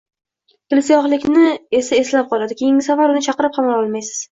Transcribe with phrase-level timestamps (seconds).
[0.73, 1.51] dilsiyohlikni
[1.81, 4.19] esa eslab qoladi, keyingi safar uni chaqirib ham ololmaysiz.